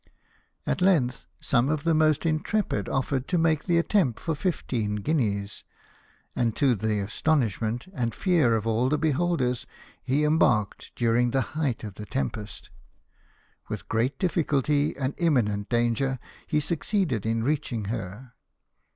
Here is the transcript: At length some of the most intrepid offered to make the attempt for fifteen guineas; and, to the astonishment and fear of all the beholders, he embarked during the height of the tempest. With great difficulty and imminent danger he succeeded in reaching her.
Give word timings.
At 0.65 0.81
length 0.81 1.27
some 1.43 1.69
of 1.69 1.83
the 1.83 1.93
most 1.93 2.25
intrepid 2.25 2.89
offered 2.89 3.27
to 3.27 3.37
make 3.37 3.65
the 3.65 3.77
attempt 3.77 4.19
for 4.19 4.33
fifteen 4.33 4.95
guineas; 4.95 5.63
and, 6.35 6.55
to 6.55 6.73
the 6.73 6.99
astonishment 6.99 7.85
and 7.93 8.15
fear 8.15 8.55
of 8.55 8.65
all 8.65 8.89
the 8.89 8.97
beholders, 8.97 9.67
he 10.01 10.23
embarked 10.23 10.91
during 10.95 11.29
the 11.29 11.41
height 11.53 11.83
of 11.83 11.93
the 11.93 12.07
tempest. 12.07 12.71
With 13.69 13.87
great 13.87 14.17
difficulty 14.17 14.97
and 14.97 15.13
imminent 15.19 15.69
danger 15.69 16.17
he 16.47 16.59
succeeded 16.59 17.23
in 17.27 17.43
reaching 17.43 17.85
her. 17.93 18.33